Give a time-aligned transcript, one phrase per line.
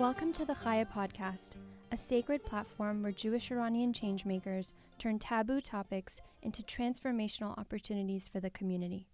[0.00, 1.56] Welcome to the Chaya Podcast,
[1.92, 8.48] a sacred platform where Jewish Iranian changemakers turn taboo topics into transformational opportunities for the
[8.48, 9.08] community.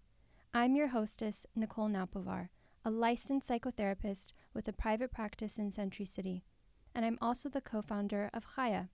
[0.53, 2.47] I'm your hostess, Nicole Napovar,
[2.85, 6.45] a licensed psychotherapist with a private practice in Century City,
[6.95, 8.87] and I'm also the co founder of Chaya,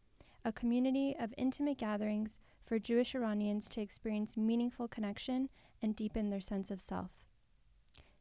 [0.43, 5.47] a community of intimate gatherings for Jewish Iranians to experience meaningful connection
[5.79, 7.11] and deepen their sense of self.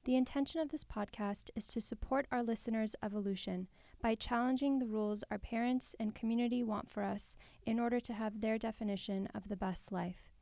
[0.04, 3.68] The intention of this podcast is to support our listeners' evolution
[4.00, 8.40] by challenging the rules our parents and community want for us in order to have
[8.40, 10.32] their definition of the best life.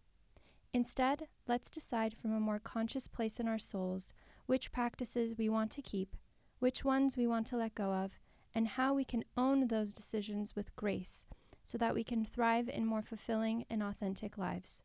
[0.72, 4.14] Instead, let's decide from a more conscious place in our souls
[4.46, 6.16] which practices we want to keep,
[6.58, 8.18] which ones we want to let go of,
[8.54, 11.26] and how we can own those decisions with grace
[11.62, 14.82] so that we can thrive in more fulfilling and authentic lives.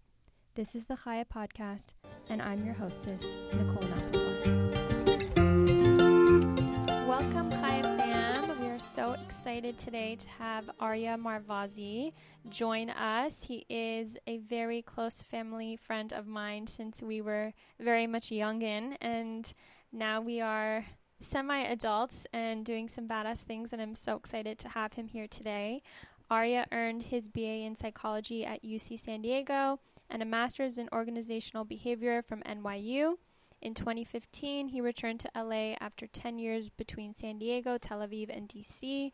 [0.56, 1.94] This is the Chaya Podcast,
[2.30, 4.15] and I'm your hostess, Nicole Napovar.
[7.26, 8.62] Welcome, Chaya fam.
[8.62, 12.14] We are so excited today to have Arya Marvazy
[12.50, 13.42] join us.
[13.42, 18.96] He is a very close family friend of mine since we were very much youngin,
[19.02, 19.52] and
[19.92, 20.86] now we are
[21.20, 25.28] semi adults and doing some badass things, and I'm so excited to have him here
[25.28, 25.82] today.
[26.30, 29.80] Arya earned his BA in psychology at UC San Diego
[30.12, 33.16] and a master's in organizational behavior from NYU.
[33.66, 38.48] In 2015, he returned to LA after 10 years between San Diego, Tel Aviv, and
[38.48, 39.12] DC,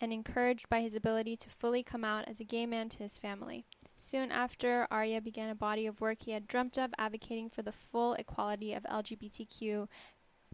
[0.00, 3.18] and encouraged by his ability to fully come out as a gay man to his
[3.18, 3.66] family.
[3.98, 7.72] Soon after, Arya began a body of work he had dreamt of advocating for the
[7.72, 9.86] full equality of LGBTQ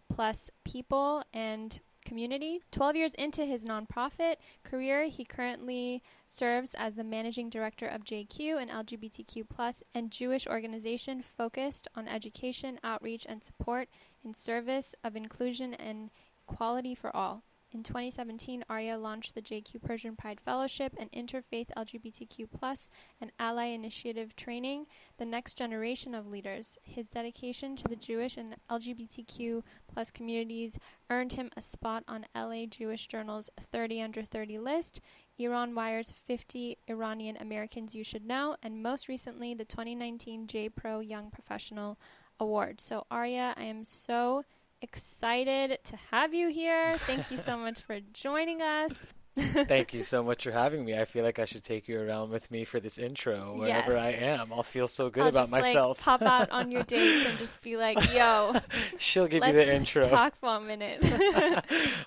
[0.09, 2.61] plus people and community.
[2.71, 8.61] 12 years into his nonprofit career, he currently serves as the managing director of JQ,
[8.61, 13.89] an LGBTQ plus and Jewish organization focused on education, outreach, and support
[14.23, 16.09] in service of inclusion and
[16.47, 17.43] equality for all.
[17.77, 22.89] In 2017, Arya launched the JQ Persian Pride Fellowship and Interfaith LGBTQ Plus
[23.21, 24.87] and Ally Initiative training
[25.19, 26.79] the next generation of leaders.
[26.81, 29.61] His dedication to the Jewish and LGBTQ
[29.93, 30.79] plus communities
[31.11, 34.99] earned him a spot on LA Jewish Journal's 30 Under 30 list,
[35.37, 40.99] Iran Wire's 50 Iranian Americans You Should Know, and most recently the 2019 J Pro
[40.99, 41.99] Young Professional
[42.39, 42.81] Award.
[42.81, 44.45] So, Arya, I am so
[44.81, 46.91] excited to have you here.
[46.93, 49.07] Thank you so much for joining us.
[49.37, 50.97] Thank you so much for having me.
[50.97, 54.21] I feel like I should take you around with me for this intro wherever yes.
[54.21, 54.51] I am.
[54.51, 55.99] I'll feel so good I'll about just, myself.
[55.99, 58.55] Like, pop out on your dates and just be like, "Yo."
[58.97, 60.07] She'll give you the intro.
[60.07, 61.03] Talk for a minute.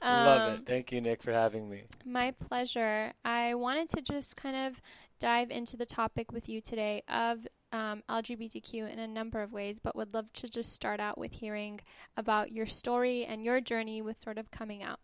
[0.03, 0.67] um, Love it.
[0.67, 1.85] Thank you, Nick, for having me.
[2.05, 3.13] My pleasure.
[3.25, 4.83] I wanted to just kind of
[5.21, 9.79] dive into the topic with you today of um, LGBTQ in a number of ways,
[9.79, 11.81] but would love to just start out with hearing
[12.17, 14.99] about your story and your journey with sort of coming out.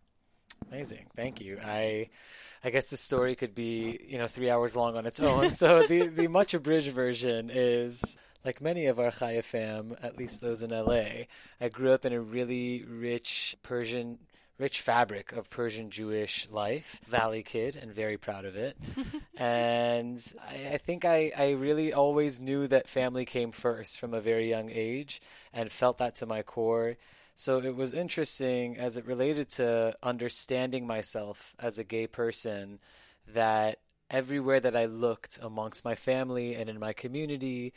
[0.68, 1.58] Amazing, thank you.
[1.64, 2.08] I,
[2.64, 5.50] I guess the story could be you know three hours long on its own.
[5.50, 10.40] so the the much abridged version is like many of our Chaya fam, at least
[10.40, 11.26] those in LA.
[11.60, 14.18] I grew up in a really rich Persian
[14.58, 17.00] rich fabric of Persian Jewish life.
[17.06, 18.76] Valley kid and very proud of it.
[19.36, 24.20] and I, I, think I, I really always knew that family came first from a
[24.20, 25.20] very young age
[25.52, 26.96] and felt that to my core.
[27.34, 32.78] So it was interesting as it related to understanding myself as a gay person
[33.34, 33.78] that
[34.10, 37.74] everywhere that I looked amongst my family and in my community,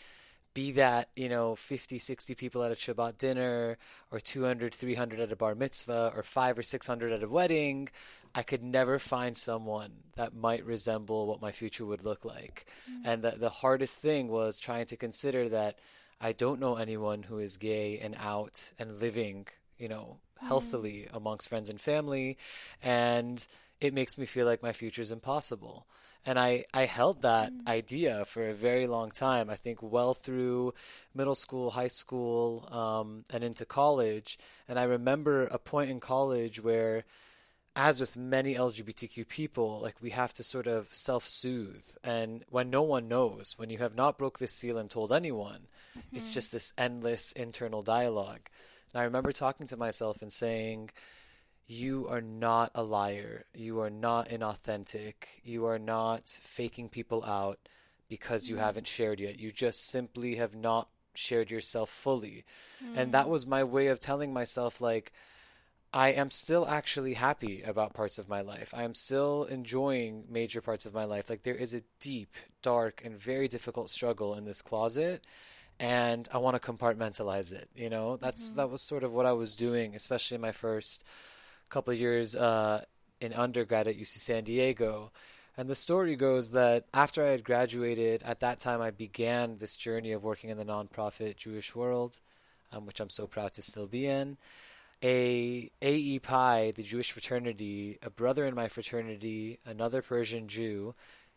[0.60, 3.78] be that, you know, 50, 60 people at a Shabbat dinner
[4.12, 7.88] or 200, 300 at a bar mitzvah or 5 or 600 at a wedding,
[8.36, 12.66] I could never find someone that might resemble what my future would look like.
[12.92, 13.08] Mm-hmm.
[13.08, 15.80] And the, the hardest thing was trying to consider that
[16.20, 21.16] I don't know anyone who is gay and out and living, you know, healthily mm.
[21.16, 22.38] amongst friends and family.
[22.84, 23.48] And
[23.80, 25.88] it makes me feel like my future is impossible.
[26.26, 27.68] And I, I held that mm.
[27.68, 29.50] idea for a very long time.
[29.50, 30.74] I think well through
[31.16, 34.38] middle school, high school, um, and into college.
[34.68, 37.06] And I remember a point in college where
[37.76, 42.82] as with many LGBTQ people, like we have to sort of self-soothe, and when no
[42.82, 45.68] one knows, when you have not broke this seal and told anyone,
[45.98, 46.18] mm-hmm.
[46.18, 48.50] it's just this endless internal dialogue.
[48.94, 50.90] And I remember talking to myself and saying,
[51.70, 53.46] "You are not a liar.
[53.54, 55.14] You are not inauthentic.
[55.44, 57.60] You are not faking people out
[58.10, 58.66] because you mm-hmm.
[58.66, 59.40] haven't shared yet.
[59.40, 62.44] You just simply have not shared yourself fully."
[62.84, 62.98] Mm-hmm.
[62.98, 63.30] And that mm.
[63.30, 65.14] was my way of telling myself, like
[65.94, 68.74] I am still actually happy about parts of my life.
[68.76, 71.30] I am still enjoying major parts of my life.
[71.30, 75.26] Like there is a deep, dark, and very difficult struggle in this closet,
[75.80, 77.70] and I want to compartmentalize it.
[77.76, 78.58] You know, that's mm-hmm.
[78.58, 81.04] that was sort of what I was doing, especially in my first
[81.70, 82.84] couple of years uh,
[83.22, 85.12] in undergrad at UC San Diego.
[85.58, 89.76] And the story goes that after I had graduated, at that time I began this
[89.76, 92.20] journey of working in the nonprofit Jewish world,
[92.72, 94.38] um, which I'm so proud to still be in.
[95.04, 100.94] A AE Pi, the Jewish fraternity, a brother in my fraternity, another Persian Jew,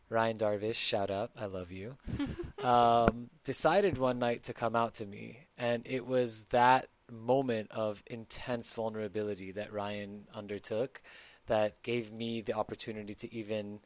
[0.09, 1.97] Ryan Darvish, shout out, I love you,
[2.63, 5.39] um, decided one night to come out to me.
[5.57, 11.03] And it was that moment of intense vulnerability that Ryan undertook
[11.47, 13.81] that gave me the opportunity to even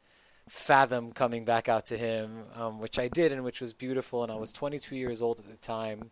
[0.47, 4.23] fathom coming back out to him, um, which I did and which was beautiful.
[4.23, 6.11] And I was 22 years old at the time.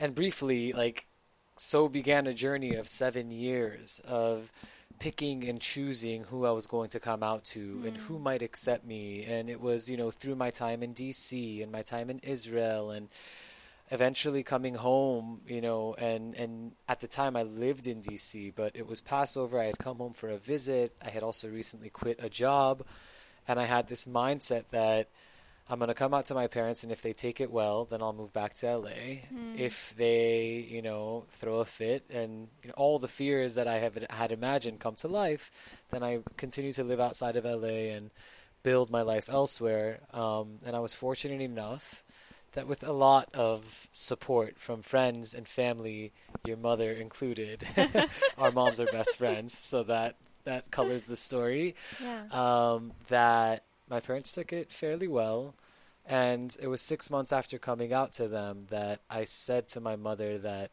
[0.00, 1.06] And briefly, like,
[1.56, 4.50] so began a journey of seven years of
[4.98, 7.86] picking and choosing who I was going to come out to mm.
[7.86, 9.24] and who might accept me.
[9.24, 12.90] And it was, you know, through my time in DC and my time in Israel
[12.90, 13.08] and
[13.90, 18.72] eventually coming home, you know, and, and at the time I lived in DC, but
[18.74, 19.60] it was Passover.
[19.60, 20.94] I had come home for a visit.
[21.04, 22.82] I had also recently quit a job.
[23.46, 25.08] And I had this mindset that
[25.68, 28.02] I'm going to come out to my parents, and if they take it well, then
[28.02, 28.90] I'll move back to LA.
[28.90, 29.58] Mm.
[29.58, 33.78] If they, you know, throw a fit and you know, all the fears that I
[33.78, 35.50] have had imagined come to life,
[35.90, 38.10] then I continue to live outside of LA and
[38.62, 40.00] build my life elsewhere.
[40.12, 42.04] Um, and I was fortunate enough
[42.54, 46.12] that with a lot of support from friends and family,
[46.44, 47.64] your mother included,
[48.38, 51.74] our moms are best friends, so that that colors the story.
[52.02, 52.24] Yeah.
[52.30, 55.54] Um, that my parents took it fairly well.
[56.06, 59.96] And it was six months after coming out to them that I said to my
[59.96, 60.70] mother that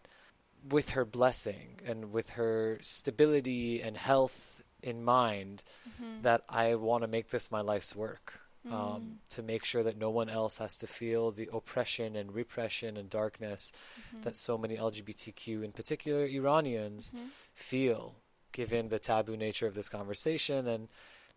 [0.69, 6.23] with her blessing and with her stability and health in mind, mm-hmm.
[6.23, 8.41] that I want to make this my life's work.
[8.69, 8.73] Um.
[8.73, 12.95] Um, to make sure that no one else has to feel the oppression and repression
[12.95, 14.21] and darkness mm-hmm.
[14.21, 17.25] that so many LGBTQ, in particular Iranians, mm-hmm.
[17.55, 18.17] feel,
[18.51, 20.89] given the taboo nature of this conversation and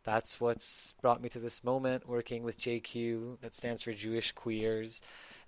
[0.04, 5.00] that's what's brought me to this moment working with JQ, that stands for Jewish Queers.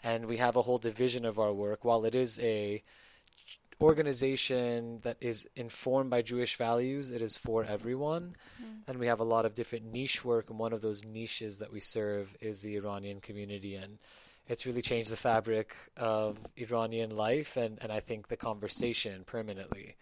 [0.02, 1.84] And we have a whole division of our work.
[1.84, 2.82] While it is a
[3.81, 8.34] organization that is informed by Jewish values, it is for everyone.
[8.62, 8.88] Mm.
[8.88, 10.50] And we have a lot of different niche work.
[10.50, 13.75] And one of those niches that we serve is the Iranian community.
[13.75, 13.99] And
[14.49, 19.96] it's really changed the fabric of Iranian life and, and I think the conversation permanently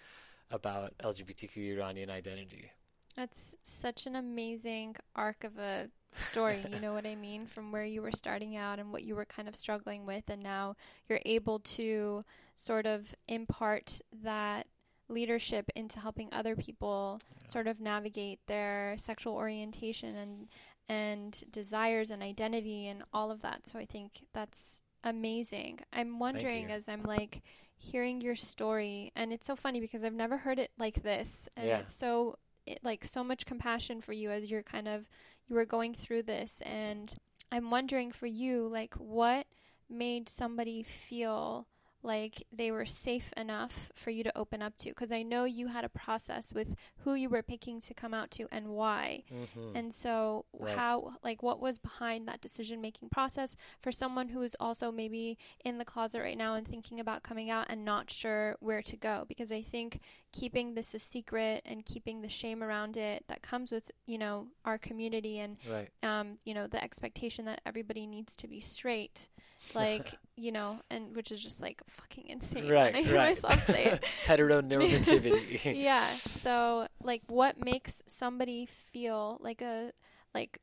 [0.51, 2.71] about LGBTQ Iranian identity.
[3.17, 7.47] That's such an amazing arc of a story, you know what I mean?
[7.47, 10.43] From where you were starting out and what you were kind of struggling with, and
[10.43, 10.77] now
[11.09, 12.25] you're able to
[12.55, 14.67] sort of impart that
[15.09, 17.49] leadership into helping other people yeah.
[17.49, 20.49] sort of navigate their sexual orientation and
[20.87, 23.67] and desires and identity and all of that.
[23.67, 25.81] So I think that's amazing.
[25.93, 27.43] I'm wondering as I'm like
[27.77, 31.67] hearing your story and it's so funny because I've never heard it like this and
[31.67, 31.79] yeah.
[31.79, 35.09] it's so it, like so much compassion for you as you're kind of
[35.49, 37.15] you were going through this and
[37.53, 39.47] I'm wondering for you like what
[39.89, 41.67] made somebody feel
[42.05, 45.69] like they were safe enough for you to open up to because i know you
[45.69, 49.77] had a process with who you were picking to come out to and why mm-hmm.
[49.77, 50.77] and so right.
[50.77, 55.39] how like what was behind that decision making process for someone who is also maybe
[55.65, 58.97] in the closet right now and thinking about coming out and not sure where to
[58.97, 60.01] go because i think
[60.33, 64.47] keeping this a secret and keeping the shame around it that comes with you know
[64.65, 65.89] our community and right.
[66.03, 69.29] um, you know the expectation that everybody needs to be straight
[69.75, 73.31] like you know and which is just like fucking insane right I hear right.
[73.31, 79.93] myself say it heteronormativity yeah so like what makes somebody feel like a
[80.35, 80.61] like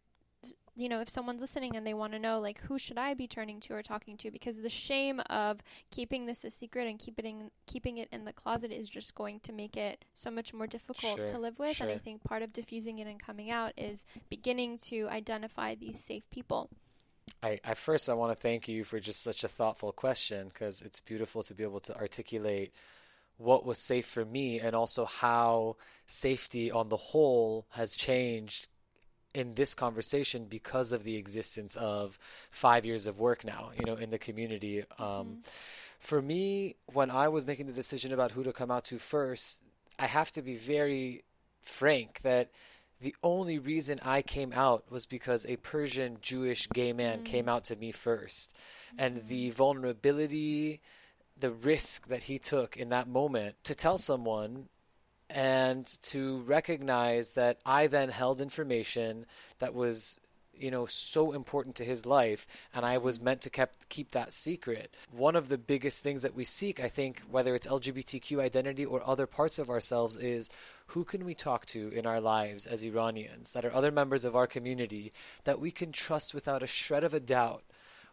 [0.75, 3.27] you know, if someone's listening and they want to know, like, who should I be
[3.27, 4.31] turning to or talking to?
[4.31, 5.61] Because the shame of
[5.91, 9.51] keeping this a secret and keeping keeping it in the closet is just going to
[9.51, 11.75] make it so much more difficult sure, to live with.
[11.75, 11.87] Sure.
[11.87, 15.99] And I think part of diffusing it and coming out is beginning to identify these
[15.99, 16.69] safe people.
[17.43, 20.81] I, I first I want to thank you for just such a thoughtful question because
[20.81, 22.73] it's beautiful to be able to articulate
[23.37, 28.67] what was safe for me and also how safety on the whole has changed
[29.33, 32.19] in this conversation because of the existence of
[32.49, 34.81] five years of work now, you know, in the community.
[34.99, 35.33] Um, mm-hmm.
[35.99, 39.61] For me, when I was making the decision about who to come out to first,
[39.97, 41.23] I have to be very
[41.61, 42.49] frank that
[43.01, 47.25] the only reason I came out was because a Persian Jewish gay man mm-hmm.
[47.25, 48.95] came out to me 1st mm-hmm.
[48.99, 50.81] And the vulnerability,
[51.39, 54.67] the risk that he took in that moment to tell someone
[55.29, 59.25] and to recognize that I then held information
[59.59, 60.19] that was
[60.61, 64.31] you know, so important to his life, and I was meant to kept, keep that
[64.31, 64.93] secret.
[65.11, 69.01] One of the biggest things that we seek, I think, whether it's LGBTQ identity or
[69.07, 70.49] other parts of ourselves, is
[70.91, 74.35] who can we talk to in our lives as Iranians that are other members of
[74.35, 75.13] our community
[75.45, 77.63] that we can trust without a shred of a doubt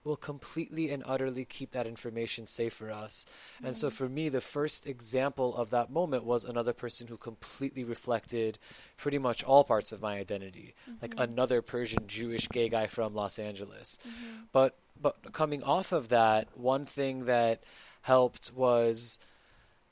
[0.04, 3.26] will completely and utterly keep that information safe for us.
[3.56, 3.66] Mm-hmm.
[3.66, 7.82] And so for me, the first example of that moment was another person who completely
[7.82, 8.58] reflected
[8.96, 10.98] pretty much all parts of my identity, mm-hmm.
[11.02, 13.98] like another Persian Jewish gay guy from Los Angeles.
[14.06, 14.42] Mm-hmm.
[14.52, 17.62] But but coming off of that, one thing that
[18.02, 19.18] helped was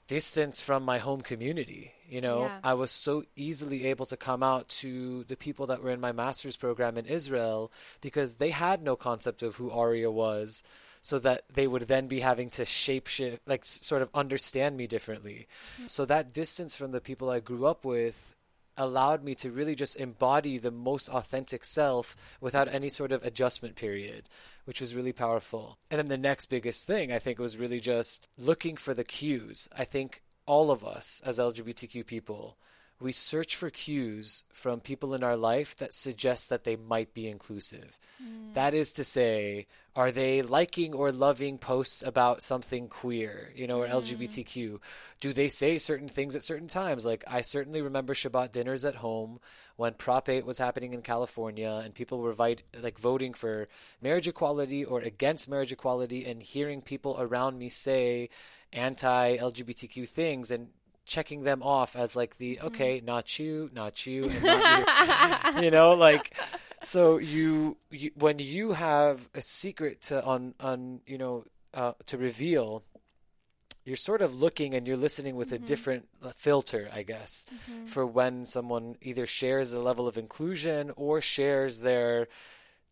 [0.06, 1.92] distance from my home community.
[2.08, 2.58] You know, yeah.
[2.62, 6.12] I was so easily able to come out to the people that were in my
[6.12, 10.62] master's program in Israel because they had no concept of who Arya was,
[11.00, 14.86] so that they would then be having to shape shift, like sort of understand me
[14.86, 15.48] differently.
[15.74, 15.88] Mm-hmm.
[15.88, 18.35] So that distance from the people I grew up with
[18.76, 23.76] allowed me to really just embody the most authentic self without any sort of adjustment
[23.76, 24.28] period,
[24.64, 25.78] which was really powerful.
[25.90, 29.68] And then the next biggest thing I think was really just looking for the cues.
[29.76, 32.56] I think all of us as LGBTQ people,
[33.00, 37.28] we search for cues from people in our life that suggest that they might be
[37.28, 37.98] inclusive.
[38.22, 38.54] Mm.
[38.54, 43.80] That is to say, are they liking or loving posts about something queer, you know,
[43.80, 43.92] or mm.
[43.92, 44.78] LGBTQ?
[45.20, 47.04] Do they say certain things at certain times?
[47.04, 49.40] Like, I certainly remember Shabbat dinners at home
[49.76, 53.68] when Prop 8 was happening in California and people were like voting for
[54.00, 58.30] marriage equality or against marriage equality and hearing people around me say,
[58.72, 60.68] anti LGBTQ things and
[61.06, 62.66] checking them off as like the mm-hmm.
[62.66, 65.62] okay, not you, not you, not you.
[65.62, 66.34] you know, like
[66.82, 72.18] so you, you when you have a secret to on on you know uh, to
[72.18, 72.82] reveal
[73.86, 75.62] you're sort of looking and you're listening with mm-hmm.
[75.62, 77.86] a different uh, filter, I guess, mm-hmm.
[77.86, 82.26] for when someone either shares a level of inclusion or shares their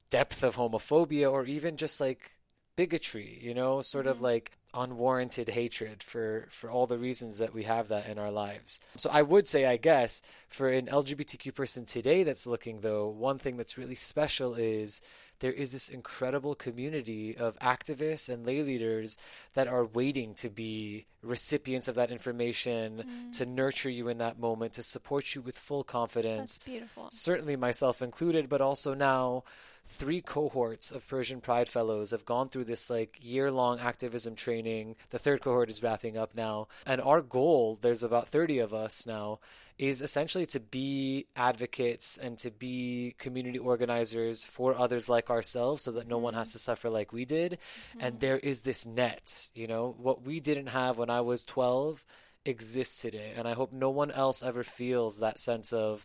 [0.09, 2.37] depth of homophobia or even just like
[2.77, 4.13] bigotry, you know, sort mm-hmm.
[4.13, 8.31] of like unwarranted hatred for for all the reasons that we have that in our
[8.31, 8.81] lives.
[8.97, 13.39] So I would say I guess for an LGBTQ person today that's looking though, one
[13.39, 15.01] thing that's really special is
[15.41, 19.19] there is this incredible community of activists and lay leaders
[19.55, 23.33] that are waiting to be recipients of that information, mm.
[23.39, 26.59] to nurture you in that moment, to support you with full confidence.
[26.59, 27.09] That's beautiful.
[27.13, 29.45] Certainly myself included, but also now
[29.87, 34.97] three cohorts of Persian Pride Fellows have gone through this like year long activism training.
[35.11, 36.69] The third cohort is wrapping up now.
[36.87, 39.41] And our goal, there's about 30 of us now,
[39.79, 45.93] is essentially to be advocates and to be community organizers for others like ourselves so
[45.93, 47.53] that no one has to suffer like we did.
[47.53, 48.07] Mm-hmm.
[48.07, 52.05] And there is this net, you know, what we didn't have when I was 12
[52.45, 53.33] exists today.
[53.37, 56.05] And I hope no one else ever feels that sense of,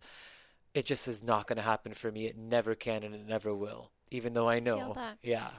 [0.73, 2.25] it just is not going to happen for me.
[2.25, 3.91] It never can and it never will.
[4.11, 4.93] Even though I know.
[4.95, 5.49] I yeah.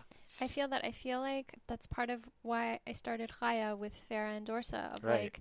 [0.40, 0.84] I feel that.
[0.84, 4.94] I feel like that's part of why I started Chaya with Farah and Dorsa.
[4.94, 5.22] Of right.
[5.24, 5.40] like,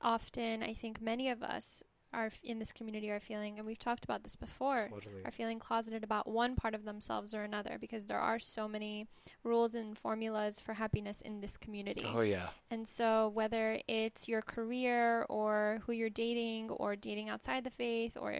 [0.00, 4.04] often I think many of us are in this community are feeling, and we've talked
[4.04, 5.22] about this before, totally.
[5.24, 9.06] are feeling closeted about one part of themselves or another because there are so many
[9.44, 12.06] rules and formulas for happiness in this community.
[12.06, 12.48] Oh, yeah.
[12.70, 18.16] And so, whether it's your career or who you're dating or dating outside the faith
[18.20, 18.34] or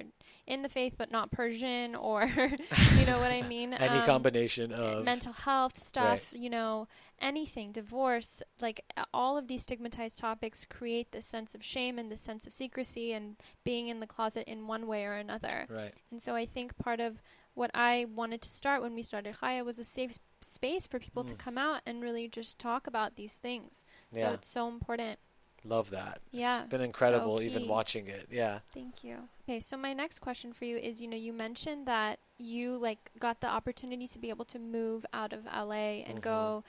[0.46, 2.25] in the faith but not Persian or,
[2.98, 3.75] you know what I mean?
[3.75, 6.40] Any um, combination of mental health stuff, right.
[6.40, 6.88] you know,
[7.20, 12.20] anything, divorce, like all of these stigmatized topics create this sense of shame and this
[12.20, 15.66] sense of secrecy and being in the closet in one way or another.
[15.68, 15.92] Right.
[16.10, 17.22] And so I think part of
[17.54, 21.25] what I wanted to start when we started Chaya was a safe space for people
[21.25, 21.28] mm.
[21.28, 23.84] to come out and really just talk about these things.
[24.12, 24.32] So yeah.
[24.32, 25.18] it's so important.
[25.64, 26.20] Love that.
[26.30, 26.60] Yeah.
[26.60, 28.28] It's been incredible so even watching it.
[28.30, 28.60] Yeah.
[28.72, 29.16] Thank you.
[29.42, 33.10] Okay, so my next question for you is you know, you mentioned that you like
[33.18, 36.18] got the opportunity to be able to move out of LA and mm-hmm.
[36.20, 36.64] go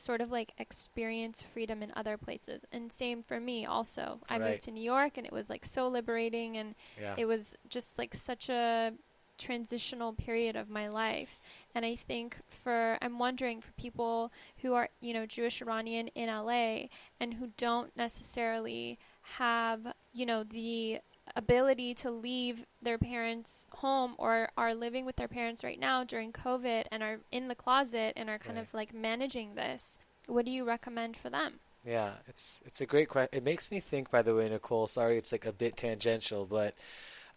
[0.00, 2.64] sort of like experience freedom in other places.
[2.72, 4.20] And same for me also.
[4.28, 4.50] I right.
[4.50, 7.14] moved to New York and it was like so liberating and yeah.
[7.16, 8.92] it was just like such a
[9.38, 11.40] transitional period of my life.
[11.74, 16.28] And I think for I'm wondering for people who are, you know, Jewish Iranian in
[16.28, 16.88] LA
[17.20, 18.98] and who don't necessarily
[19.38, 21.00] have, you know, the
[21.36, 26.32] ability to leave their parents' home or are living with their parents right now during
[26.32, 28.66] COVID and are in the closet and are kind right.
[28.66, 31.60] of like managing this, what do you recommend for them?
[31.84, 33.36] Yeah, it's it's a great question.
[33.36, 34.86] It makes me think, by the way, Nicole.
[34.86, 36.74] Sorry, it's like a bit tangential, but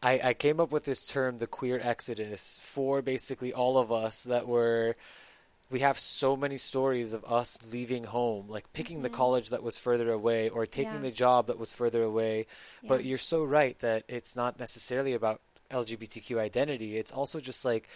[0.02, 4.24] I, I came up with this term, the queer exodus, for basically all of us
[4.24, 4.96] that were
[5.70, 9.04] we have so many stories of us leaving home, like picking mm-hmm.
[9.04, 11.02] the college that was further away or taking yeah.
[11.02, 12.48] the job that was further away.
[12.82, 12.90] Yeah.
[12.90, 16.98] But you're so right that it's not necessarily about LGBTQ identity.
[16.98, 17.90] It's also just like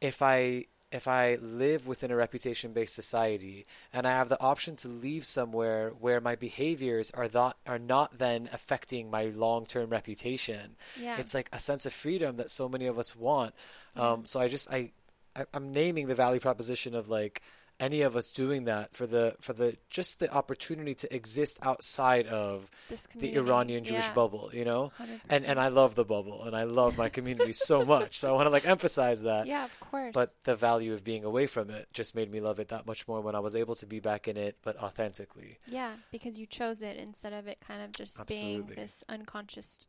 [0.00, 4.74] if I if I live within a reputation based society and I have the option
[4.76, 9.90] to leave somewhere where my behaviors are not are not then affecting my long term
[9.90, 11.16] reputation, Yeah.
[11.18, 13.54] it's like a sense of freedom that so many of us want.
[13.96, 14.12] Yeah.
[14.12, 14.92] Um, so I just I,
[15.36, 17.42] I I'm naming the value proposition of like
[17.80, 22.26] any of us doing that for the for the just the opportunity to exist outside
[22.26, 23.34] of this the.
[23.36, 24.12] Iranian Jewish yeah.
[24.12, 24.92] bubble, you know?
[25.00, 25.20] 100%.
[25.30, 28.18] And and I love the bubble and I love my community so much.
[28.18, 29.46] So I want to like emphasize that.
[29.46, 30.12] yeah, of course.
[30.12, 33.08] But the value of being away from it just made me love it that much
[33.08, 35.58] more when I was able to be back in it, but authentically.
[35.66, 38.62] yeah, because you chose it instead of it kind of just Absolutely.
[38.62, 39.80] being this unconscious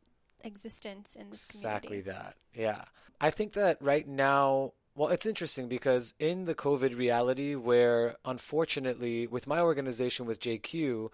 [0.44, 2.10] existence in this Exactly community.
[2.10, 2.36] that.
[2.54, 2.82] Yeah.
[3.20, 9.26] I think that right now, well, it's interesting because in the COVID reality, where unfortunately,
[9.26, 11.10] with my organization with JQ,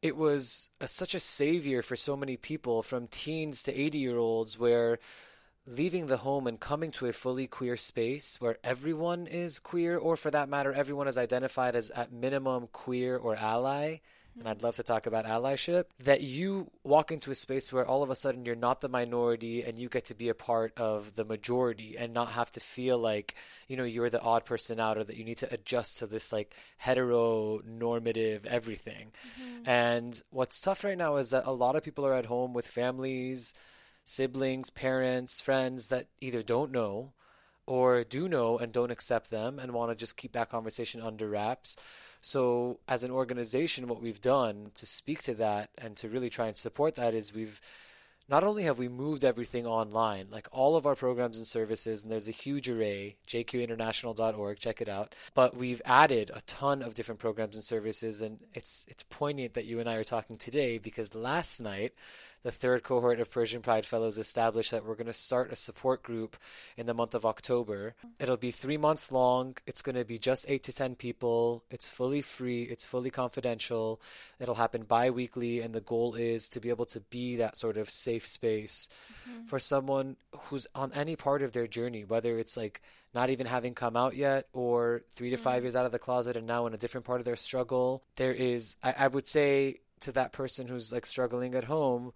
[0.00, 4.16] it was a, such a savior for so many people from teens to 80 year
[4.16, 4.98] olds, where
[5.66, 10.16] leaving the home and coming to a fully queer space where everyone is queer, or
[10.16, 13.98] for that matter, everyone is identified as at minimum queer or ally.
[14.38, 15.84] And I'd love to talk about allyship.
[16.00, 19.62] That you walk into a space where all of a sudden you're not the minority
[19.62, 22.98] and you get to be a part of the majority and not have to feel
[22.98, 23.34] like,
[23.68, 26.32] you know, you're the odd person out or that you need to adjust to this
[26.32, 29.12] like heteronormative everything.
[29.40, 29.68] Mm-hmm.
[29.68, 32.66] And what's tough right now is that a lot of people are at home with
[32.66, 33.54] families,
[34.04, 37.12] siblings, parents, friends that either don't know
[37.66, 41.28] or do know and don't accept them and want to just keep that conversation under
[41.28, 41.76] wraps.
[42.22, 46.46] So, as an organization, what we've done to speak to that and to really try
[46.46, 47.60] and support that is we've
[48.28, 52.12] not only have we moved everything online, like all of our programs and services, and
[52.12, 55.14] there's a huge array, jqinternational.org, check it out.
[55.34, 59.64] But we've added a ton of different programs and services, and it's it's poignant that
[59.64, 61.92] you and I are talking today because last night
[62.42, 66.02] the third cohort of Persian Pride Fellows established that we're going to start a support
[66.02, 66.36] group
[66.76, 67.94] in the month of October.
[68.18, 69.56] It'll be three months long.
[69.66, 71.62] It's going to be just eight to 10 people.
[71.70, 74.00] It's fully free, it's fully confidential.
[74.40, 77.76] It'll happen bi weekly, and the goal is to be able to be that sort
[77.76, 78.88] of safe space
[79.28, 79.46] mm-hmm.
[79.46, 82.82] for someone who's on any part of their journey, whether it's like
[83.14, 85.64] not even having come out yet or three to five mm-hmm.
[85.64, 88.02] years out of the closet and now in a different part of their struggle.
[88.16, 92.12] There is, I, I would say to that person who's like struggling at home,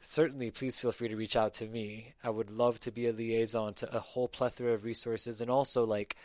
[0.00, 2.14] certainly please feel free to reach out to me.
[2.24, 5.84] I would love to be a liaison to a whole plethora of resources and also
[5.84, 6.16] like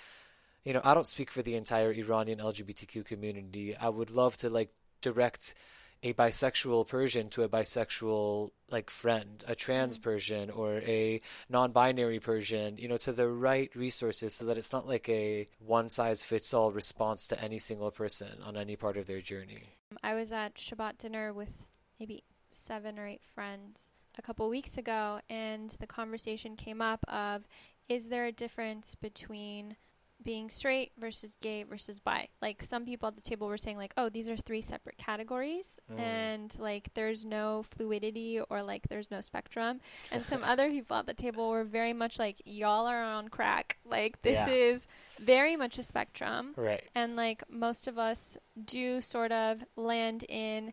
[0.65, 3.77] you know, I don't speak for the entire Iranian LGBTQ community.
[3.77, 5.53] I would love to like direct
[6.01, 10.09] a bisexual Persian to a bisexual like friend, a trans mm-hmm.
[10.09, 14.87] Persian or a non-binary Persian, you know, to the right resources so that it's not
[14.87, 19.05] like a one size fits all response to any single person on any part of
[19.05, 19.63] their journey.
[20.03, 22.23] I was at Shabbat dinner with maybe
[22.55, 27.47] seven or eight friends a couple weeks ago, and the conversation came up of
[27.89, 29.75] is there a difference between
[30.23, 32.29] being straight versus gay versus bi?
[32.41, 35.79] Like some people at the table were saying like, "Oh, these are three separate categories."
[35.91, 35.99] Mm.
[35.99, 39.81] And like there's no fluidity or like there's no spectrum.
[40.11, 43.77] And some other people at the table were very much like, "Y'all are on crack.
[43.85, 44.47] Like this Yeah.
[44.47, 44.87] is
[45.19, 46.83] very much a spectrum." Right.
[46.95, 50.71] and like most of us do sort of land in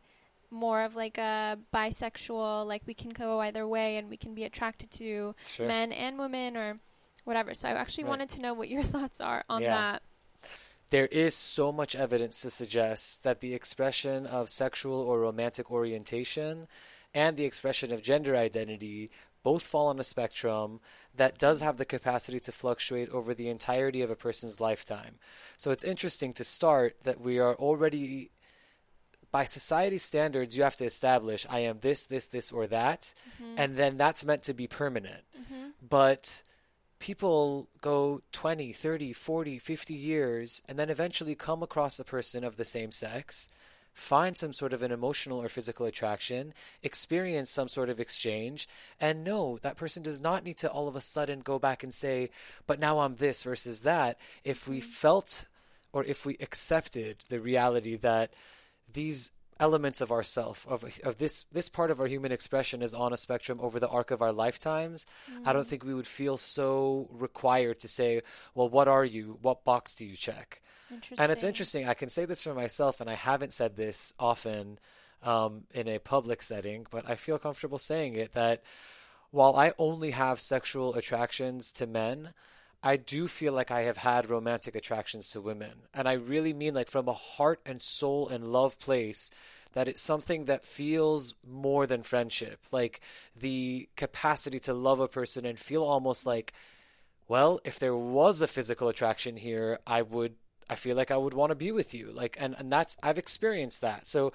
[0.53, 4.45] more of like a bisexual like we can go either way and we can be
[4.45, 5.67] attracted to Sure.
[5.67, 6.79] men and women or
[7.25, 8.11] whatever so i actually Right.
[8.11, 9.77] wanted to know what your thoughts are on Yeah.
[9.77, 10.03] that
[10.91, 16.69] There is so much evidence to suggest that the expression of sexual or romantic orientation
[17.15, 19.11] and the expression of gender identity
[19.43, 20.81] both fall on a spectrum
[21.15, 25.19] that does have the capacity to fluctuate over the entirety of a person's lifetime.
[25.57, 28.31] So it's interesting to start that we are already,
[29.33, 33.55] by society standards, you have to establish I am this, this, this, or that, mm-hmm.
[33.57, 35.25] and then that's meant to be permanent.
[35.37, 35.71] Mm-hmm.
[35.89, 36.43] But
[37.01, 42.57] people go 20, 30, 40, 50 years and then eventually come across a person of
[42.57, 43.49] the same sex,
[43.95, 48.69] find some sort of an emotional or physical attraction, experience some sort of exchange,
[49.01, 51.93] and no, that person does not need to all of a sudden go back and
[51.93, 52.31] say,
[52.67, 54.19] but now I'm this versus that.
[54.45, 54.91] If we mm-hmm.
[54.91, 55.47] felt
[55.93, 58.33] or if we accepted the reality that
[58.93, 63.13] these elements of ourself of of this this part of our human expression is on
[63.13, 65.07] a spectrum over the arc of our lifetimes.
[65.45, 68.23] I don't think we would feel so required to say
[68.55, 69.39] well what are you?
[69.41, 70.63] What box do you check?
[71.19, 74.79] And it's interesting i can say this for myself and i haven't said this often
[75.23, 78.63] um, in a public setting but i feel comfortable saying it that
[79.31, 82.35] while i only have sexual attractions to men
[82.83, 85.73] I do feel like I have had romantic attractions to women.
[85.95, 89.31] And I really mean like from a heart and soul and love place
[89.73, 92.59] that it's something that feels more than friendship.
[92.73, 93.01] Like
[93.37, 96.53] the capacity to love a person and feel almost like
[97.29, 100.35] well, if there was a physical attraction here, I would
[100.69, 102.11] I feel like I would want to be with you.
[102.13, 104.09] Like and and that's I've experienced that.
[104.09, 104.33] So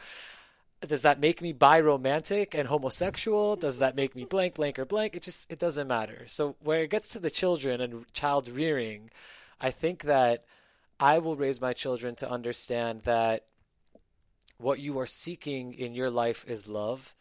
[0.82, 3.56] does that make me biromantic and homosexual?
[3.56, 5.16] Does that make me blank, blank, or blank?
[5.16, 6.24] It just it doesn't matter.
[6.28, 9.10] So where it gets to the children and child rearing,
[9.60, 10.46] I think that
[11.00, 13.46] I will raise my children to understand that
[14.60, 17.16] what you are seeking in your life is love,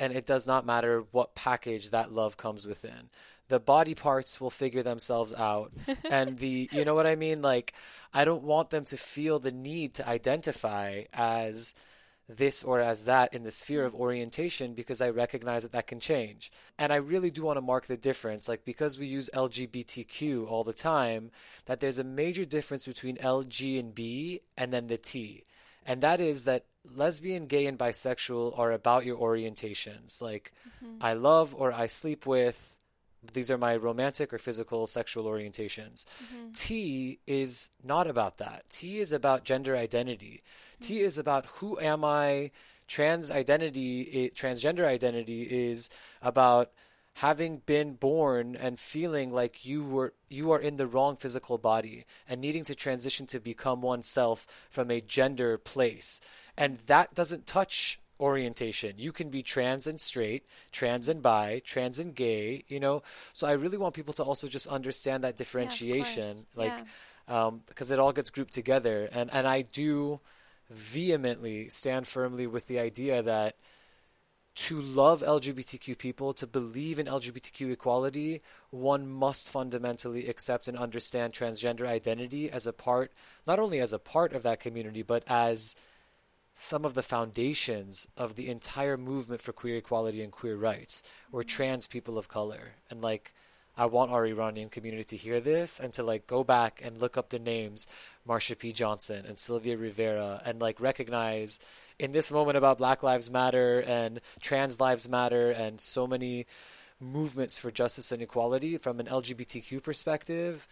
[0.00, 3.10] and it does not matter what package that love comes within.
[3.48, 5.72] The body parts will figure themselves out,
[6.10, 7.42] and the you know what I mean.
[7.42, 7.74] Like
[8.14, 11.74] I don't want them to feel the need to identify as
[12.28, 15.98] this or as that in the sphere of orientation because I recognize that that can
[15.98, 16.52] change.
[16.78, 20.62] And I really do want to mark the difference, like because we use LGBTQ all
[20.62, 21.30] the time,
[21.64, 25.44] that there's a major difference between LG and B and then the T.
[25.86, 30.20] And that is that lesbian, gay, and bisexual are about your orientations.
[30.20, 30.52] Like,
[30.84, 30.96] mm-hmm.
[31.00, 32.76] I love or I sleep with.
[33.32, 36.04] These are my romantic or physical sexual orientations.
[36.04, 36.50] Mm-hmm.
[36.52, 38.64] T is not about that.
[38.68, 40.42] T is about gender identity.
[40.80, 42.50] T is about who am I.
[42.86, 45.90] Trans identity, transgender identity is
[46.22, 46.70] about
[47.18, 52.04] having been born and feeling like you were you are in the wrong physical body
[52.28, 56.20] and needing to transition to become oneself from a gender place
[56.56, 61.98] and that doesn't touch orientation you can be trans and straight trans and bi trans
[61.98, 66.36] and gay you know so i really want people to also just understand that differentiation
[66.36, 66.72] yeah, like
[67.28, 67.46] yeah.
[67.46, 70.20] um, because it all gets grouped together and and i do
[70.70, 73.56] vehemently stand firmly with the idea that
[74.54, 81.32] to love LGBTQ people, to believe in LGBTQ equality, one must fundamentally accept and understand
[81.32, 83.12] transgender identity as a part,
[83.46, 85.76] not only as a part of that community, but as
[86.54, 91.44] some of the foundations of the entire movement for queer equality and queer rights, or
[91.44, 92.72] trans people of color.
[92.90, 93.32] And like,
[93.78, 97.16] I want our Iranian community to hear this and to like go back and look
[97.16, 97.86] up the names
[98.28, 98.72] Marsha P.
[98.72, 101.60] Johnson and Sylvia Rivera and like recognize
[101.98, 106.46] in this moment about Black Lives Matter and Trans Lives Matter and so many
[107.00, 110.66] movements for justice and equality from an LGBTQ perspective,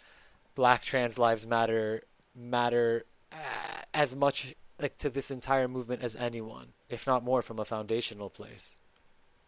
[0.56, 2.02] Black Trans Lives Matter
[2.34, 3.36] matter uh,
[3.94, 8.30] as much like to this entire movement as anyone, if not more from a foundational
[8.30, 8.78] place.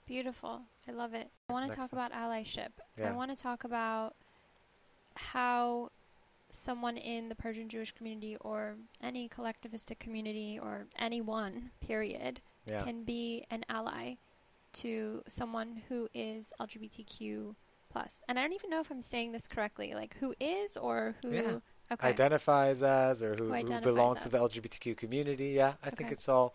[0.08, 0.62] Beautiful.
[0.88, 1.28] I love it.
[1.50, 2.70] I want to talk about allyship.
[2.98, 3.10] Yeah.
[3.10, 4.14] I want to talk about
[5.14, 5.90] how
[6.48, 12.84] someone in the Persian Jewish community or any collectivistic community or anyone, period, yeah.
[12.84, 14.14] can be an ally
[14.72, 17.54] to someone who is LGBTQ
[17.90, 18.22] plus.
[18.28, 19.92] And I don't even know if I'm saying this correctly.
[19.94, 21.58] Like who is or who yeah.
[21.92, 22.08] okay.
[22.08, 24.22] identifies as or who, who, who belongs as.
[24.24, 25.48] to the LGBTQ community.
[25.48, 25.96] Yeah, I okay.
[25.96, 26.54] think it's all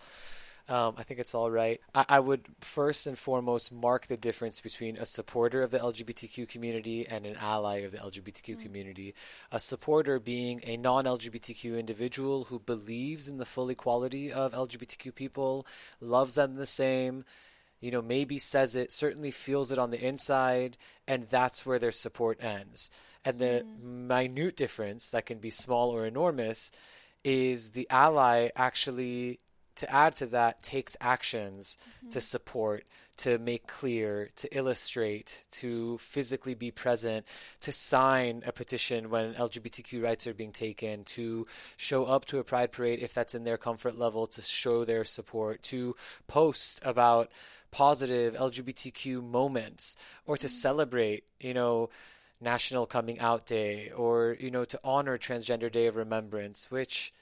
[0.69, 1.81] um, I think it's all right.
[1.93, 6.47] I, I, would first and foremost mark the difference between a supporter of the LGBTQ
[6.47, 8.61] community and an ally of the LGBTQ mm-hmm.
[8.61, 9.13] community.
[9.51, 15.13] A supporter being a non LGBTQ individual who believes in the full equality of LGBTQ
[15.13, 15.67] people,
[15.99, 17.25] loves them the same,
[17.81, 21.91] you know, maybe says it, certainly feels it on the inside, and that's where their
[21.91, 22.89] support ends.
[23.25, 24.07] And the mm-hmm.
[24.07, 26.71] minute difference that can be small or enormous
[27.25, 29.39] is the ally actually
[29.75, 32.09] to add to that takes actions mm-hmm.
[32.09, 37.25] to support to make clear to illustrate to physically be present
[37.59, 41.45] to sign a petition when lgbtq rights are being taken to
[41.77, 45.05] show up to a pride parade if that's in their comfort level to show their
[45.05, 45.95] support to
[46.27, 47.29] post about
[47.71, 50.51] positive lgbtq moments or to mm-hmm.
[50.51, 51.89] celebrate you know
[52.41, 57.13] national coming out day or you know to honor transgender day of remembrance which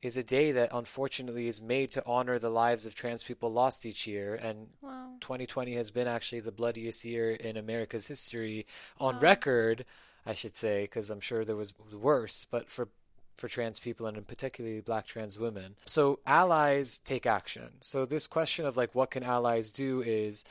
[0.00, 3.84] is a day that unfortunately is made to honor the lives of trans people lost
[3.84, 4.34] each year.
[4.34, 5.10] And wow.
[5.20, 8.66] 2020 has been actually the bloodiest year in America's history
[8.98, 9.20] on wow.
[9.20, 9.84] record,
[10.24, 12.88] I should say, because I'm sure there was worse, but for
[13.36, 15.76] for trans people and particularly black trans women.
[15.86, 17.68] So allies take action.
[17.80, 20.44] So this question of like what can allies do is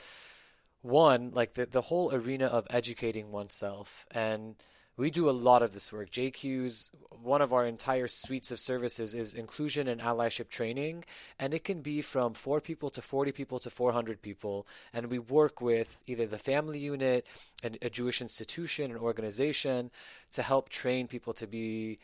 [0.81, 4.55] one, like the the whole arena of educating oneself and
[4.97, 6.09] we do a lot of this work.
[6.09, 6.89] JQ's
[7.21, 11.05] one of our entire suites of services is inclusion and allyship training,
[11.39, 14.67] and it can be from four people to 40 people to 400 people.
[14.93, 17.27] And we work with either the family unit,
[17.63, 19.91] and a Jewish institution, an organization
[20.31, 21.99] to help train people to be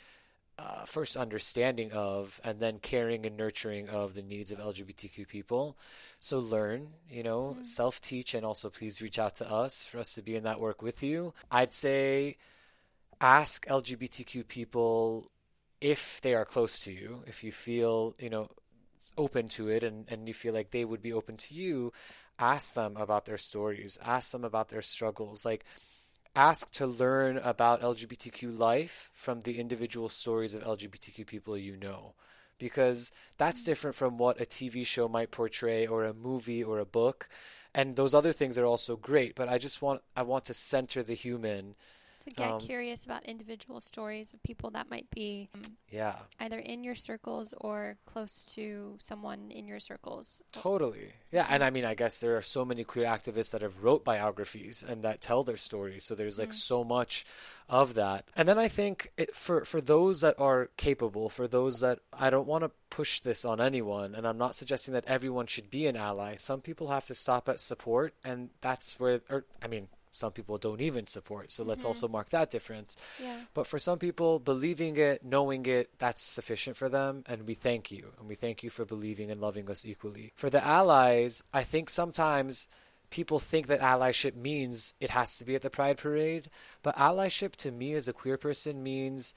[0.60, 5.78] uh, first understanding of and then caring and nurturing of the needs of LGBTQ people.
[6.20, 7.64] So learn, you know, mm-hmm.
[7.64, 10.60] self teach, and also please reach out to us for us to be in that
[10.60, 11.34] work with you.
[11.52, 12.38] I'd say
[13.22, 15.30] ask LGBTQ people
[15.82, 18.50] if they are close to you, if you feel, you know,
[19.18, 21.92] open to it and, and you feel like they would be open to you,
[22.40, 25.46] ask them about their stories, ask them about their struggles.
[25.46, 25.66] Like,
[26.36, 32.14] ask to learn about LGBTQ life from the individual stories of LGBTQ people you know.
[32.60, 33.72] Because that's mm-hmm.
[33.72, 37.28] different from what a TV show might portray or a movie or a book.
[37.76, 41.02] And those other things are also great, but I just want I want to center
[41.02, 41.76] the human
[42.24, 46.60] to get Um, curious about individual stories of people that might be um, yeah, either
[46.60, 50.42] in your circles or close to someone in your circles.
[50.52, 51.14] Totally.
[51.32, 54.04] Yeah, and I mean, I guess there are so many queer activists that have wrote
[54.04, 56.04] biographies and that tell their stories.
[56.06, 57.26] So there's like so much
[57.70, 58.26] of that.
[58.36, 62.30] And then I think it, for for those that are capable, for those that I
[62.30, 65.88] don't want to push this on anyone, and I'm not suggesting that everyone should be
[65.88, 66.36] an ally.
[66.36, 69.88] Some people have to stop at support, and that's where, or I mean.
[70.14, 72.14] Some people don't even support, so let's also mm-hmm.
[72.14, 72.96] mark that difference.
[73.22, 73.42] Yeah.
[73.56, 77.24] But for some people, believing it, knowing it, that's sufficient for them.
[77.26, 78.14] And we thank you.
[78.20, 80.32] And we thank you for believing and loving us equally.
[80.36, 82.68] For the allies, I think sometimes
[83.10, 86.48] people think that allyship means it has to be at the Pride Parade.
[86.84, 89.34] But allyship to me as a queer person means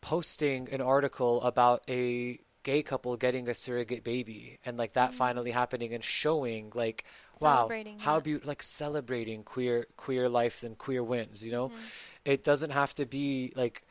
[0.00, 5.18] posting an article about a gay couple getting a surrogate baby and like that mm-hmm.
[5.18, 7.04] finally happening and showing like
[7.40, 8.24] wow how that.
[8.24, 11.68] beautiful like celebrating queer queer lives and queer wins you know?
[11.68, 11.78] Mm-hmm.
[12.24, 13.84] It doesn't have to be like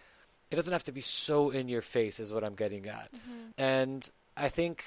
[0.51, 3.09] it doesn't have to be so in your face is what i'm getting at.
[3.13, 3.61] Mm-hmm.
[3.61, 4.83] And i think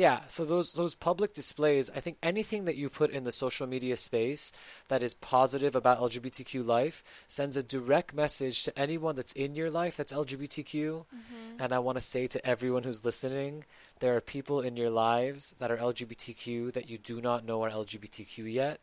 [0.00, 3.66] yeah so those those public displays i think anything that you put in the social
[3.66, 4.52] media space
[4.88, 9.70] that is positive about lgbtq life sends a direct message to anyone that's in your
[9.70, 11.60] life that's lgbtq mm-hmm.
[11.60, 13.64] and i want to say to everyone who's listening
[14.00, 17.70] there are people in your lives that are lgbtq that you do not know are
[17.70, 18.80] lgbtq yet.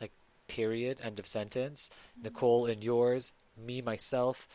[0.00, 0.12] Like
[0.48, 1.90] period end of sentence.
[1.90, 2.24] Mm-hmm.
[2.24, 4.48] Nicole in yours me myself.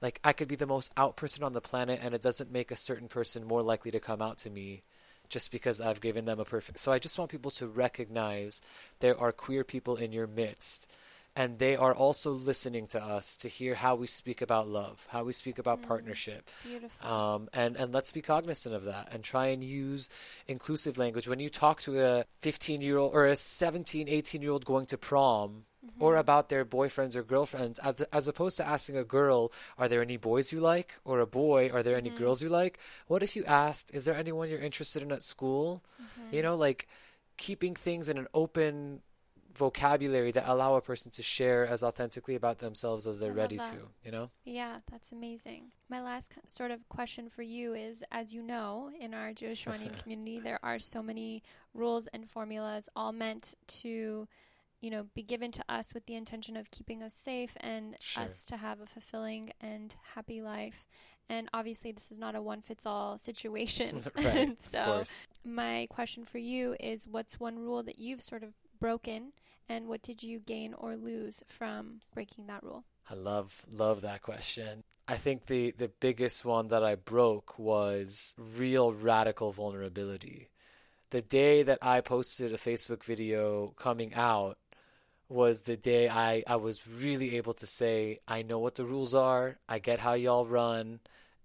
[0.00, 2.70] Like I could be the most out person on the planet and it doesn't make
[2.70, 4.82] a certain person more likely to come out to me
[5.28, 8.60] just because I've given them a perfect so I just want people to recognize
[9.00, 10.92] there are queer people in your midst
[11.36, 15.22] and they are also listening to us to hear how we speak about love, how
[15.22, 16.48] we speak about partnership.
[16.64, 17.08] Beautiful.
[17.08, 20.08] Um, and, and let's be cognizant of that and try and use
[20.48, 21.28] inclusive language.
[21.28, 24.86] When you talk to a 15 year old or a 17, 18 year old going
[24.86, 25.64] to prom
[25.98, 26.20] or mm-hmm.
[26.20, 30.16] about their boyfriends or girlfriends, as, as opposed to asking a girl, Are there any
[30.16, 30.98] boys you like?
[31.04, 32.18] or a boy, Are there any mm-hmm.
[32.18, 32.78] girls you like?
[33.06, 35.82] What if you asked, Is there anyone you're interested in at school?
[35.98, 36.42] You mm-hmm.
[36.42, 36.88] know, like
[37.36, 39.02] keeping things in an open
[39.56, 43.70] vocabulary that allow a person to share as authentically about themselves as they're ready that.
[43.70, 44.30] to, you know?
[44.44, 45.68] Yeah, that's amazing.
[45.88, 49.94] My last sort of question for you is as you know, in our Jewish Iranian
[49.94, 51.42] community, there are so many
[51.74, 54.28] rules and formulas all meant to,
[54.80, 58.24] you know, be given to us with the intention of keeping us safe and Sure.
[58.24, 60.86] us to have a fulfilling and happy life.
[61.28, 64.02] And obviously, this is not a one fits all situation.
[64.16, 65.02] right, so,
[65.44, 69.32] my question for you is what's one rule that you've sort of broken,
[69.68, 72.84] and what did you gain or lose from breaking that rule?
[73.10, 74.84] I love love that question.
[75.08, 80.50] I think the the biggest one that I broke was real radical vulnerability.
[81.10, 84.58] The day that I posted a Facebook video coming out
[85.28, 89.14] was the day I I was really able to say I know what the rules
[89.14, 89.56] are.
[89.68, 91.00] I get how y'all run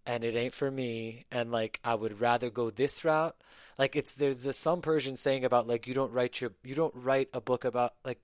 [0.06, 1.26] and it ain't for me.
[1.32, 3.36] And like I would rather go this route.
[3.78, 6.94] Like it's there's a, some Persian saying about like you don't write your you don't
[6.96, 8.20] write a book about like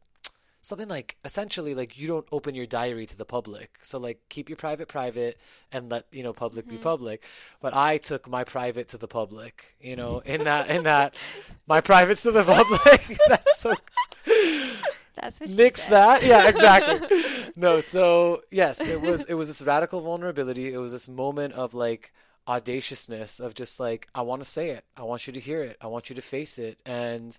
[0.61, 3.79] something like essentially like you don't open your diary to the public.
[3.81, 5.39] So like keep your private private
[5.71, 6.83] and let you know public be mm-hmm.
[6.83, 7.23] public.
[7.61, 11.15] But i took my private to the public you know in that in that
[11.67, 13.17] my privates to the public.
[13.27, 13.73] That's so
[15.21, 15.91] That's what said.
[15.91, 16.23] that.
[16.23, 17.51] Yeah exactly.
[17.55, 20.71] No so yes it was it was this radical vulnerability.
[20.71, 22.13] It was this moment of like
[22.47, 24.85] audaciousness of just like i want to say it.
[24.95, 25.77] I want you to hear it.
[25.81, 26.79] I want you to face it.
[26.85, 27.37] And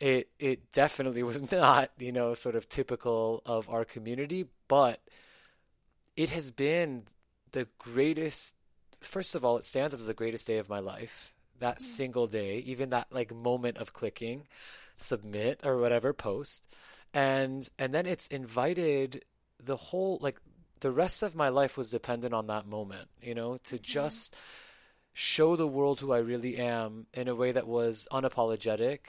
[0.00, 4.46] it it definitely was not you know sort of typical of our community.
[4.68, 5.00] But
[6.16, 7.04] it has been
[7.52, 8.56] the greatest
[9.00, 11.34] first of all it stands as the greatest day of my life.
[11.58, 11.82] That mm.
[11.82, 14.46] single day even that like moment of clicking
[14.96, 16.64] submit or whatever post
[17.14, 19.24] and and then it's invited
[19.62, 20.40] the whole like
[20.80, 23.84] the rest of my life was dependent on that moment you know to mm-hmm.
[23.84, 24.36] just
[25.12, 29.00] show the world who I really am in a way that was unapologetic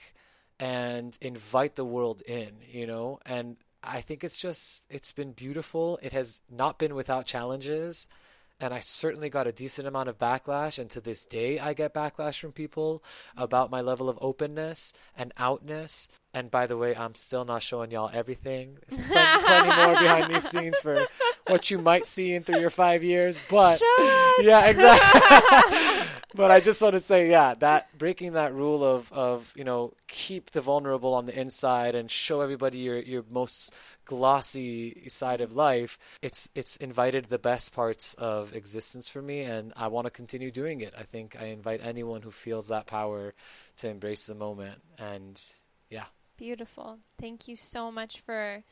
[0.60, 3.20] and invite the world in, you know?
[3.26, 6.00] And I think it's just, it's been beautiful.
[6.02, 8.08] It has not been without challenges.
[8.60, 10.80] And I certainly got a decent amount of backlash.
[10.80, 13.04] And to this day, I get backlash from people
[13.36, 16.08] about my level of openness and outness.
[16.34, 18.78] And by the way, I'm still not showing y'all everything.
[18.88, 21.06] There's plenty, plenty more behind these scenes for
[21.48, 23.38] what you might see in three or five years.
[23.50, 23.82] But
[24.42, 26.00] yeah, exactly.
[26.36, 29.94] but I just want to say, yeah, that breaking that rule of of you know
[30.08, 33.74] keep the vulnerable on the inside and show everybody your your most
[34.06, 35.98] glossy side of life.
[36.22, 40.52] It's it's invited the best parts of existence for me, and I want to continue
[40.52, 40.94] doing it.
[40.98, 43.34] I think I invite anyone who feels that power
[43.78, 45.42] to embrace the moment, and
[45.90, 46.06] yeah.
[46.38, 46.98] Beautiful.
[47.20, 48.64] Thank you so much for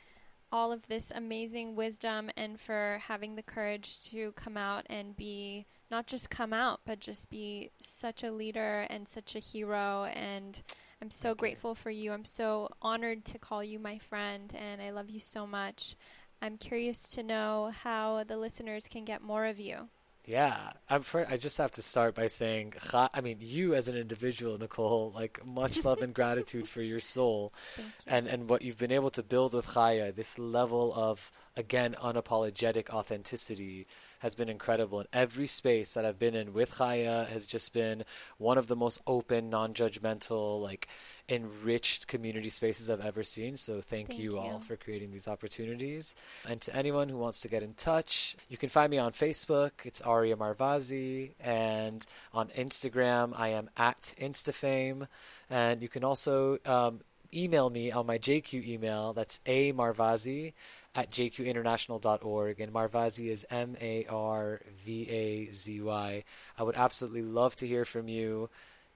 [0.52, 5.66] all of this amazing wisdom and for having the courage to come out and be
[5.92, 10.06] not just come out, but just be such a leader and such a hero.
[10.06, 10.62] And
[11.02, 12.14] I'm so grateful for you.
[12.14, 15.96] I'm so honored to call you my friend, and I love you so much.
[16.42, 19.90] I'm curious to know how the listeners can get more of you.
[20.26, 23.98] Yeah, I'm for, I just have to start by saying, I mean, you as an
[23.98, 27.84] individual, Nicole, like much love and gratitude for your soul, you.
[28.06, 30.14] and and what you've been able to build with Chaya.
[30.14, 33.88] This level of again unapologetic authenticity
[34.22, 35.00] has been incredible.
[35.00, 38.04] And every space that I've been in with Chaya has just been
[38.38, 40.88] one of the most open, non-judgmental, like
[41.28, 43.58] enriched community spaces I've ever seen.
[43.58, 46.16] So thank, Thank you, all for creating these opportunities.
[46.48, 49.72] And to anyone who wants to get in touch, you can find me on Facebook.
[49.86, 51.32] It's Arya Marvazy.
[51.40, 55.08] And on Instagram, I am at Instafame.
[55.50, 57.02] And you can also um,
[57.34, 59.14] email me on my JQ email.
[59.14, 60.54] That's a marvazy
[60.96, 62.60] at jqinternational.org.
[62.60, 66.24] And Marvazy is M A R V A Z Y.
[66.58, 68.50] I would absolutely love to hear from you.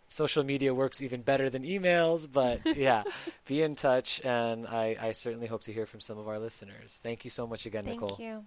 [0.07, 3.03] Social media works even better than emails, but yeah,
[3.47, 4.21] be in touch.
[4.23, 6.99] And I, I certainly hope to hear from some of our listeners.
[7.01, 8.17] Thank you so much again, Thank Nicole.
[8.19, 8.45] you.